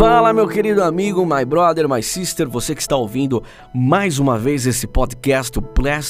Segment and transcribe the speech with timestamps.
[0.00, 3.42] Fala, meu querido amigo, my brother, my sister, você que está ouvindo
[3.74, 5.62] mais uma vez esse podcast, o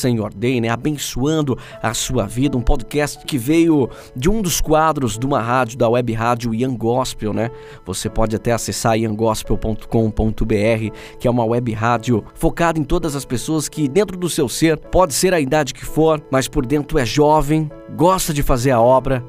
[0.07, 0.69] Your Day, né?
[0.69, 2.57] Abençoando a sua vida.
[2.57, 6.77] Um podcast que veio de um dos quadros de uma rádio, da web rádio Young
[6.77, 7.51] Gospel, né?
[7.85, 13.69] Você pode até acessar younggospel.com.br, que é uma web rádio focada em todas as pessoas
[13.69, 17.05] que, dentro do seu ser, pode ser a idade que for, mas por dentro é
[17.05, 19.25] jovem, gosta de fazer a obra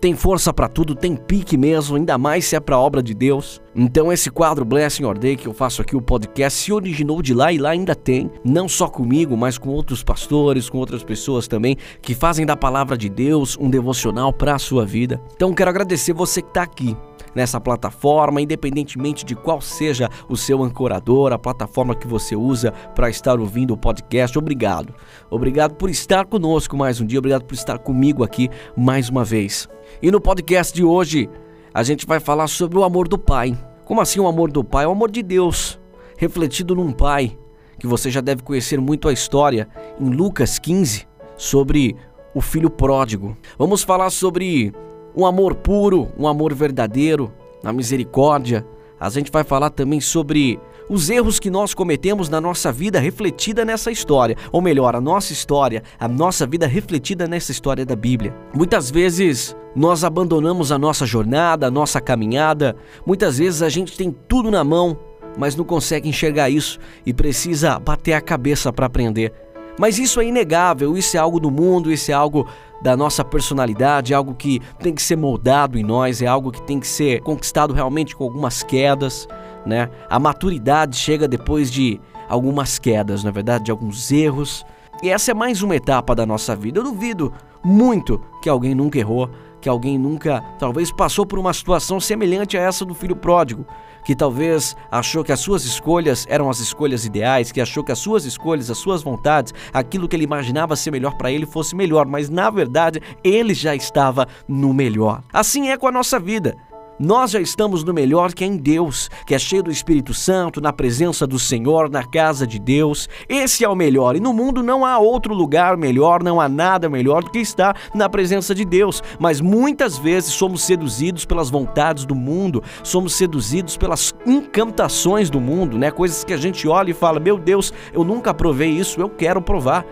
[0.00, 3.60] tem força para tudo, tem pique mesmo, ainda mais se é para obra de Deus.
[3.74, 7.34] Então esse quadro Blessing Your Day que eu faço aqui o podcast se originou de
[7.34, 11.48] lá e lá ainda tem, não só comigo, mas com outros pastores, com outras pessoas
[11.48, 15.20] também que fazem da palavra de Deus um devocional para a sua vida.
[15.34, 16.96] Então quero agradecer você que está aqui
[17.36, 23.10] nessa plataforma, independentemente de qual seja o seu ancorador, a plataforma que você usa para
[23.10, 24.38] estar ouvindo o podcast.
[24.38, 24.94] Obrigado.
[25.28, 29.68] Obrigado por estar conosco mais um dia, obrigado por estar comigo aqui mais uma vez.
[30.00, 31.28] E no podcast de hoje,
[31.74, 33.56] a gente vai falar sobre o amor do Pai.
[33.84, 34.86] Como assim o amor do Pai?
[34.86, 35.78] O amor de Deus,
[36.16, 37.36] refletido num Pai,
[37.78, 39.68] que você já deve conhecer muito a história
[40.00, 41.06] em Lucas 15,
[41.36, 41.94] sobre
[42.34, 43.36] o filho pródigo.
[43.58, 44.72] Vamos falar sobre
[45.16, 48.66] um amor puro, um amor verdadeiro, na misericórdia.
[49.00, 53.64] A gente vai falar também sobre os erros que nós cometemos na nossa vida refletida
[53.64, 58.34] nessa história, ou melhor, a nossa história, a nossa vida refletida nessa história da Bíblia.
[58.54, 64.14] Muitas vezes nós abandonamos a nossa jornada, a nossa caminhada, muitas vezes a gente tem
[64.28, 64.96] tudo na mão,
[65.36, 69.32] mas não consegue enxergar isso e precisa bater a cabeça para aprender.
[69.78, 72.46] Mas isso é inegável, isso é algo do mundo, isso é algo
[72.80, 76.62] da nossa personalidade, é algo que tem que ser moldado em nós, é algo que
[76.62, 79.28] tem que ser conquistado realmente com algumas quedas,
[79.64, 79.90] né?
[80.08, 84.64] A maturidade chega depois de algumas quedas, na é verdade, de alguns erros.
[85.02, 86.78] E essa é mais uma etapa da nossa vida.
[86.78, 87.32] Eu duvido
[87.62, 89.30] muito que alguém nunca errou,
[89.66, 93.66] que alguém nunca, talvez, passou por uma situação semelhante a essa do filho pródigo,
[94.04, 97.98] que talvez achou que as suas escolhas eram as escolhas ideais, que achou que as
[97.98, 102.06] suas escolhas, as suas vontades, aquilo que ele imaginava ser melhor para ele fosse melhor,
[102.06, 105.24] mas na verdade ele já estava no melhor.
[105.32, 106.56] Assim é com a nossa vida.
[106.98, 110.62] Nós já estamos no melhor que é em Deus, que é cheio do Espírito Santo,
[110.62, 113.06] na presença do Senhor, na casa de Deus.
[113.28, 114.16] Esse é o melhor.
[114.16, 117.76] E no mundo não há outro lugar melhor, não há nada melhor do que estar
[117.94, 119.02] na presença de Deus.
[119.18, 125.76] Mas muitas vezes somos seduzidos pelas vontades do mundo, somos seduzidos pelas encantações do mundo,
[125.76, 125.90] né?
[125.90, 129.42] Coisas que a gente olha e fala: "Meu Deus, eu nunca provei isso, eu quero
[129.42, 129.84] provar".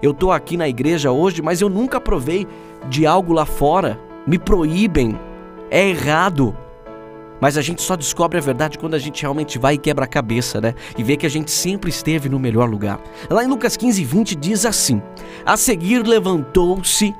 [0.00, 2.46] Eu estou aqui na igreja hoje, mas eu nunca provei
[2.88, 3.98] de algo lá fora.
[4.24, 5.18] Me proíbem
[5.72, 6.54] é errado.
[7.40, 10.08] Mas a gente só descobre a verdade quando a gente realmente vai e quebra a
[10.08, 10.74] cabeça, né?
[10.96, 13.00] E vê que a gente sempre esteve no melhor lugar.
[13.28, 15.02] Lá em Lucas 15, 20 diz assim:
[15.44, 17.12] A seguir levantou-se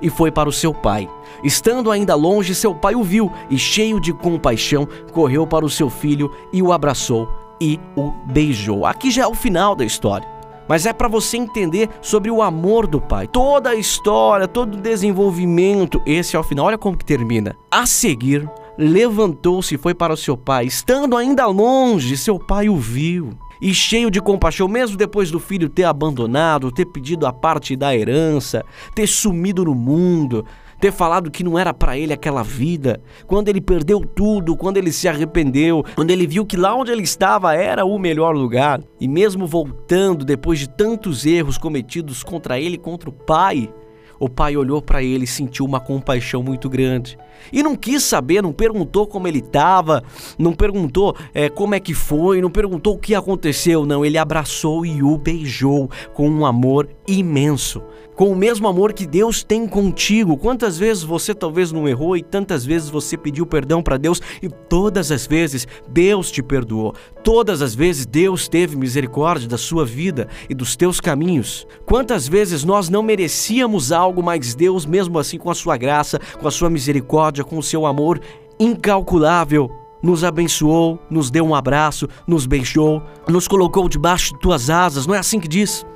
[0.00, 1.10] e foi para o seu pai.
[1.42, 5.90] Estando ainda longe, seu pai o viu e, cheio de compaixão, correu para o seu
[5.90, 7.28] filho e o abraçou
[7.60, 8.86] e o beijou.
[8.86, 10.37] Aqui já é o final da história
[10.68, 13.26] mas é para você entender sobre o amor do pai.
[13.26, 16.66] Toda a história, todo o desenvolvimento, esse é o final.
[16.66, 17.56] Olha como que termina.
[17.70, 20.66] A seguir, levantou-se e foi para o seu pai.
[20.66, 23.30] Estando ainda longe, seu pai o viu.
[23.60, 27.96] E cheio de compaixão, mesmo depois do filho ter abandonado, ter pedido a parte da
[27.96, 28.64] herança,
[28.94, 30.44] ter sumido no mundo,
[30.80, 34.92] ter falado que não era para ele aquela vida, quando ele perdeu tudo, quando ele
[34.92, 39.08] se arrependeu, quando ele viu que lá onde ele estava era o melhor lugar, e
[39.08, 43.72] mesmo voltando depois de tantos erros cometidos contra ele, contra o pai,
[44.20, 47.16] o pai olhou para ele e sentiu uma compaixão muito grande.
[47.52, 50.02] E não quis saber, não perguntou como ele estava,
[50.36, 54.04] não perguntou é, como é que foi, não perguntou o que aconteceu, não.
[54.04, 57.80] Ele abraçou e o beijou com um amor imenso
[58.18, 60.36] com o mesmo amor que Deus tem contigo.
[60.36, 64.48] Quantas vezes você talvez não errou e tantas vezes você pediu perdão para Deus e
[64.48, 66.96] todas as vezes Deus te perdoou.
[67.22, 71.64] Todas as vezes Deus teve misericórdia da sua vida e dos teus caminhos.
[71.86, 76.48] Quantas vezes nós não merecíamos algo, mas Deus, mesmo assim, com a sua graça, com
[76.48, 78.20] a sua misericórdia, com o seu amor
[78.58, 79.70] incalculável,
[80.02, 85.06] nos abençoou, nos deu um abraço, nos beijou, nos colocou debaixo de tuas asas.
[85.06, 85.86] Não é assim que diz?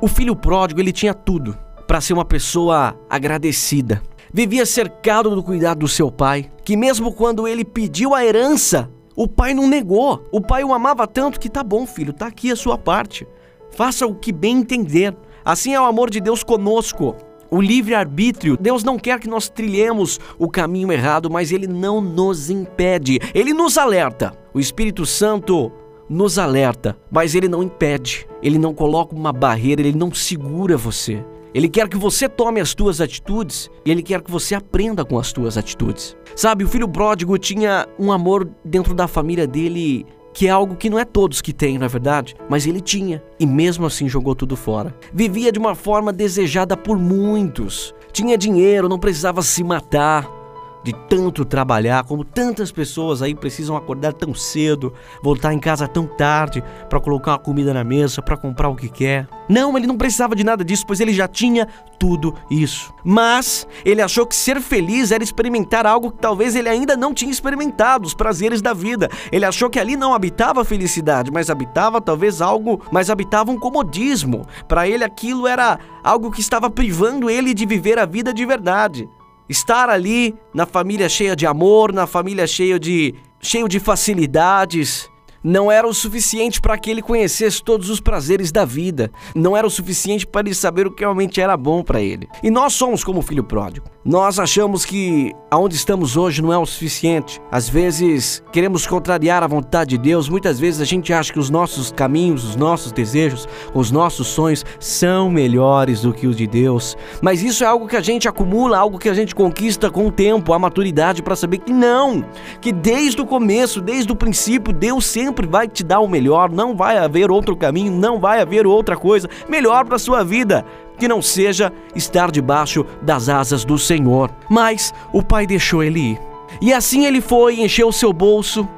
[0.00, 4.02] O filho pródigo, ele tinha tudo para ser uma pessoa agradecida.
[4.32, 9.26] Vivia cercado do cuidado do seu pai, que mesmo quando ele pediu a herança, o
[9.26, 10.28] pai não negou.
[10.30, 13.26] O pai o amava tanto que tá bom, filho, tá aqui a sua parte.
[13.70, 15.16] Faça o que bem entender.
[15.44, 17.16] Assim é o amor de Deus conosco.
[17.50, 22.50] O livre-arbítrio, Deus não quer que nós trilhemos o caminho errado, mas Ele não nos
[22.50, 24.34] impede, Ele nos alerta.
[24.52, 25.72] O Espírito Santo
[26.08, 31.24] nos alerta, mas ele não impede, ele não coloca uma barreira, ele não segura você.
[31.54, 35.18] Ele quer que você tome as tuas atitudes e ele quer que você aprenda com
[35.18, 36.16] as tuas atitudes.
[36.36, 40.88] Sabe, o filho pródigo tinha um amor dentro da família dele que é algo que
[40.88, 44.36] não é todos que têm, na é verdade, mas ele tinha e mesmo assim jogou
[44.36, 44.94] tudo fora.
[45.12, 47.92] Vivia de uma forma desejada por muitos.
[48.12, 50.37] Tinha dinheiro, não precisava se matar
[50.82, 54.92] de tanto trabalhar, como tantas pessoas aí precisam acordar tão cedo,
[55.22, 58.88] voltar em casa tão tarde para colocar uma comida na mesa, para comprar o que
[58.88, 59.28] quer.
[59.48, 61.66] Não, ele não precisava de nada disso, pois ele já tinha
[61.98, 62.92] tudo isso.
[63.04, 67.30] Mas ele achou que ser feliz era experimentar algo que talvez ele ainda não tinha
[67.30, 69.08] experimentado, os prazeres da vida.
[69.32, 74.46] Ele achou que ali não habitava felicidade, mas habitava talvez algo, mas habitava um comodismo.
[74.66, 79.08] Para ele aquilo era algo que estava privando ele de viver a vida de verdade.
[79.48, 85.08] Estar ali na família cheia de amor, na família cheia de cheio de facilidades,
[85.42, 89.10] não era o suficiente para que ele conhecesse todos os prazeres da vida.
[89.34, 92.28] Não era o suficiente para ele saber o que realmente era bom para ele.
[92.42, 93.86] E nós somos como o filho pródigo.
[94.04, 97.40] Nós achamos que aonde estamos hoje não é o suficiente.
[97.50, 100.28] Às vezes queremos contrariar a vontade de Deus.
[100.28, 104.64] Muitas vezes a gente acha que os nossos caminhos, os nossos desejos, os nossos sonhos
[104.80, 106.96] são melhores do que os de Deus.
[107.20, 110.12] Mas isso é algo que a gente acumula, algo que a gente conquista com o
[110.12, 112.24] tempo, a maturidade para saber que não,
[112.60, 116.50] que desde o começo, desde o princípio, Deus sempre vai te dar o melhor.
[116.50, 120.64] Não vai haver outro caminho, não vai haver outra coisa melhor para sua vida
[120.98, 124.30] que não seja estar debaixo das asas do Senhor.
[124.50, 126.20] Mas o pai deixou ele ir.
[126.60, 128.68] E assim ele foi, encheu o seu bolso,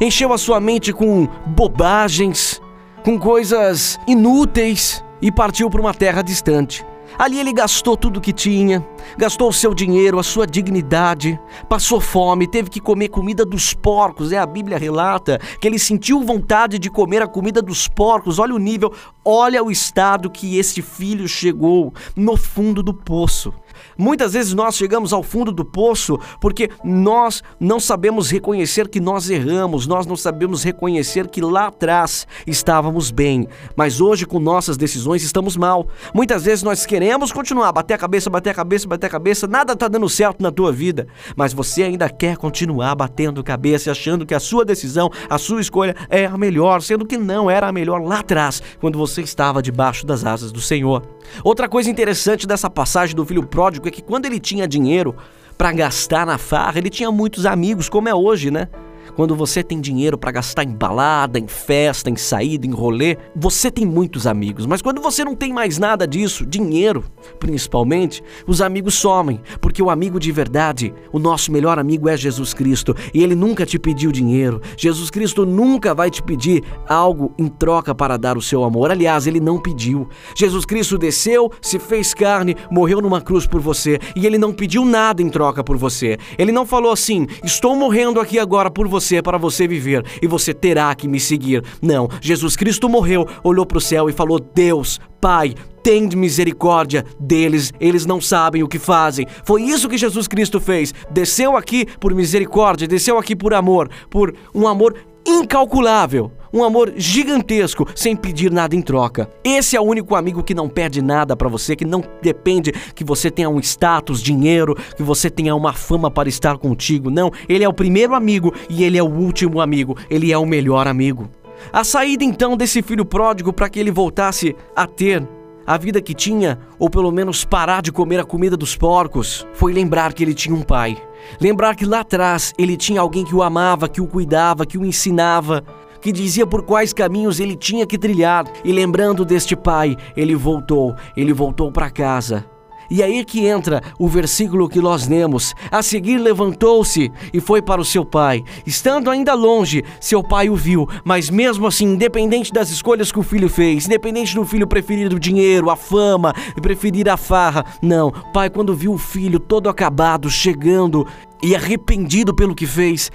[0.00, 2.60] encheu a sua mente com bobagens,
[3.04, 6.84] com coisas inúteis e partiu para uma terra distante.
[7.20, 8.82] Ali ele gastou tudo que tinha,
[9.18, 11.38] gastou o seu dinheiro, a sua dignidade,
[11.68, 14.32] passou fome, teve que comer comida dos porcos.
[14.32, 18.38] É a Bíblia relata que ele sentiu vontade de comer a comida dos porcos.
[18.38, 18.90] Olha o nível,
[19.22, 23.52] olha o estado que esse filho chegou no fundo do poço.
[23.96, 29.28] Muitas vezes nós chegamos ao fundo do poço porque nós não sabemos reconhecer que nós
[29.28, 33.46] erramos, nós não sabemos reconhecer que lá atrás estávamos bem,
[33.76, 35.86] mas hoje com nossas decisões estamos mal.
[36.14, 39.72] Muitas vezes nós queremos continuar, bater a cabeça, bater a cabeça, bater a cabeça, nada
[39.72, 41.06] está dando certo na tua vida,
[41.36, 45.60] mas você ainda quer continuar batendo cabeça e achando que a sua decisão, a sua
[45.60, 49.62] escolha é a melhor, sendo que não era a melhor lá atrás, quando você estava
[49.62, 51.02] debaixo das asas do Senhor.
[51.44, 55.14] Outra coisa interessante dessa passagem do filho pródigo é que quando ele tinha dinheiro
[55.56, 58.68] para gastar na farra, ele tinha muitos amigos, como é hoje, né?
[59.14, 63.70] Quando você tem dinheiro para gastar em balada, em festa, em saída, em rolê, você
[63.70, 64.66] tem muitos amigos.
[64.66, 67.04] Mas quando você não tem mais nada disso, dinheiro
[67.38, 69.40] principalmente, os amigos somem.
[69.60, 72.94] Porque o amigo de verdade, o nosso melhor amigo é Jesus Cristo.
[73.12, 74.60] E ele nunca te pediu dinheiro.
[74.76, 78.90] Jesus Cristo nunca vai te pedir algo em troca para dar o seu amor.
[78.90, 80.08] Aliás, ele não pediu.
[80.34, 83.98] Jesus Cristo desceu, se fez carne, morreu numa cruz por você.
[84.14, 86.18] E ele não pediu nada em troca por você.
[86.38, 90.26] Ele não falou assim: estou morrendo aqui agora por você você para você viver e
[90.26, 91.64] você terá que me seguir.
[91.80, 97.72] Não, Jesus Cristo morreu, olhou para o céu e falou: Deus, Pai, tem misericórdia deles,
[97.80, 99.26] eles não sabem o que fazem.
[99.44, 100.94] Foi isso que Jesus Cristo fez.
[101.10, 104.94] Desceu aqui por misericórdia, desceu aqui por amor, por um amor
[105.26, 109.30] incalculável, um amor gigantesco, sem pedir nada em troca.
[109.44, 113.04] Esse é o único amigo que não pede nada para você, que não depende que
[113.04, 117.10] você tenha um status, dinheiro, que você tenha uma fama para estar contigo.
[117.10, 120.46] Não, ele é o primeiro amigo e ele é o último amigo, ele é o
[120.46, 121.30] melhor amigo.
[121.72, 125.26] A saída então desse filho pródigo para que ele voltasse a ter
[125.66, 129.72] a vida que tinha, ou pelo menos parar de comer a comida dos porcos, foi
[129.72, 130.96] lembrar que ele tinha um pai.
[131.40, 134.84] Lembrar que lá atrás ele tinha alguém que o amava, que o cuidava, que o
[134.84, 135.64] ensinava,
[136.00, 138.44] que dizia por quais caminhos ele tinha que trilhar.
[138.64, 142.44] E lembrando deste pai, ele voltou, ele voltou para casa.
[142.90, 145.54] E aí que entra o versículo que nós lemos.
[145.70, 148.42] A seguir levantou-se e foi para o seu pai.
[148.66, 153.22] Estando ainda longe, seu pai o viu, mas mesmo assim, independente das escolhas que o
[153.22, 158.10] filho fez, independente do filho preferir o dinheiro, a fama, preferir a farra, não.
[158.32, 161.06] Pai, quando viu o filho todo acabado, chegando
[161.42, 163.10] e arrependido pelo que fez,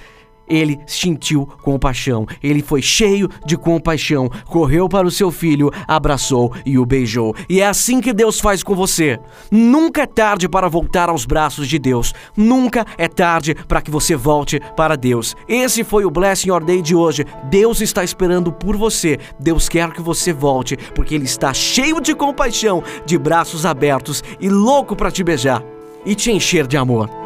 [0.48, 6.78] ele sentiu compaixão, ele foi cheio de compaixão, correu para o seu filho, abraçou e
[6.78, 7.34] o beijou.
[7.48, 9.18] E é assim que Deus faz com você.
[9.50, 14.14] Nunca é tarde para voltar aos braços de Deus, nunca é tarde para que você
[14.14, 15.34] volte para Deus.
[15.48, 17.24] Esse foi o Blessing Day de hoje.
[17.50, 22.14] Deus está esperando por você, Deus quer que você volte, porque Ele está cheio de
[22.14, 25.62] compaixão, de braços abertos e louco para te beijar
[26.04, 27.25] e te encher de amor.